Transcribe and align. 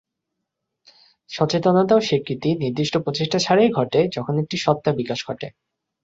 সচেতনতা 1.29 1.93
এবং 1.93 2.01
স্বীকৃতি 2.01 2.49
নির্দিষ্ট 2.55 2.93
প্রচেষ্টা 2.97 3.37
ছাড়াই 3.39 3.69
ঘটে 3.71 3.99
যখন 4.11 4.33
একটি 4.37 4.55
সত্তা 4.57 4.91
বিকাশ 4.91 5.19
করে। 5.23 5.47